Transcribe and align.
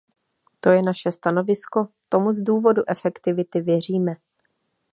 To 0.59 0.71
je 0.75 0.81
naše 0.85 1.11
stanovisko; 1.15 1.87
tomu 2.09 2.31
z 2.31 2.41
důvodu 2.41 2.81
efektivity 2.87 3.61
věříme. 3.61 4.13